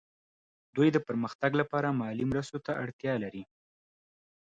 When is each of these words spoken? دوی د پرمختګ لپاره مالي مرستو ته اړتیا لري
دوی 0.75 0.89
د 0.93 0.97
پرمختګ 1.07 1.51
لپاره 1.61 1.95
مالي 1.99 2.25
مرستو 2.31 2.59
ته 2.65 2.71
اړتیا 2.83 3.13
لري 3.23 3.43